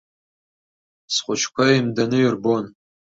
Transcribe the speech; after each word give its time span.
Схәыҷқәа 1.13 1.63
еимданы 1.73 2.17
ирбон. 2.21 2.65